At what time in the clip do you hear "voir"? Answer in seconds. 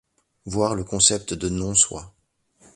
0.47-0.73